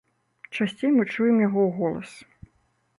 [0.55, 2.19] Часцей мы чуем яго голас.